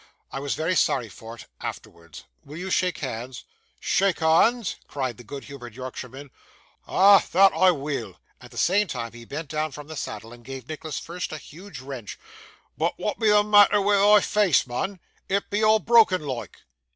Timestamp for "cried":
4.87-5.17